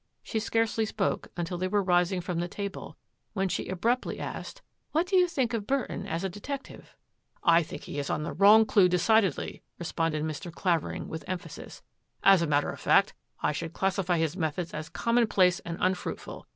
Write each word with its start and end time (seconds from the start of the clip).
She 0.23 0.39
scarcely 0.39 0.87
spoke 0.87 1.27
imtil 1.35 1.59
they 1.59 1.67
were 1.67 1.83
rising 1.83 2.21
from 2.21 2.39
the 2.39 2.47
table 2.47 2.97
when 3.33 3.47
she 3.49 3.67
abruptly 3.67 4.19
asked," 4.19 4.63
What 4.93 5.05
do 5.05 5.15
you 5.15 5.27
think 5.27 5.53
of 5.53 5.67
Burton 5.67 6.07
as 6.07 6.23
a 6.23 6.27
detective? 6.27 6.95
""I 7.43 7.61
think 7.61 7.83
he 7.83 7.99
is 7.99 8.09
on 8.09 8.23
the 8.23 8.33
wrong 8.33 8.65
clue 8.65 8.89
decidedly," 8.89 9.61
responded 9.77 10.23
Mr. 10.23 10.51
Clavering, 10.51 11.07
with 11.07 11.23
emphasis." 11.27 11.83
As 12.33 12.41
a 12.41 12.47
matter 12.47 12.71
of 12.71 12.79
fact, 12.79 13.13
I 13.43 13.51
should 13.51 13.73
classify 13.73 14.17
his 14.17 14.35
methods 14.35 14.73
as 14.73 14.89
commonplace 14.89 15.59
and 15.59 15.77
unfruitful. 15.79 16.47